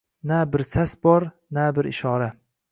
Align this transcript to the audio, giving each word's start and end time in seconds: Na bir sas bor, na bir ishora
Na 0.29 0.39
bir 0.55 0.63
sas 0.69 0.95
bor, 1.05 1.27
na 1.59 1.69
bir 1.79 1.93
ishora 1.93 2.35